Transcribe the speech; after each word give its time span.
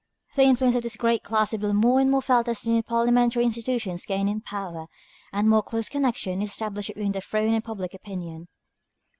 The 0.33 0.41
influence 0.41 0.73
of 0.73 0.81
this 0.81 0.95
great 0.95 1.21
class 1.21 1.51
will 1.51 1.59
be 1.59 1.73
more 1.73 1.99
and 1.99 2.09
more 2.09 2.23
felt 2.23 2.47
as 2.47 2.63
the 2.63 2.71
new 2.71 2.81
parliamentary 2.81 3.43
institutions 3.43 4.03
gain 4.07 4.27
in 4.27 4.41
power, 4.41 4.87
and 5.31 5.45
a 5.45 5.49
more 5.51 5.61
close 5.61 5.89
connection 5.89 6.41
is 6.41 6.49
established 6.49 6.87
between 6.87 7.11
the 7.11 7.21
throne 7.21 7.53
and 7.53 7.63
public 7.63 7.93
opinion. 7.93 8.47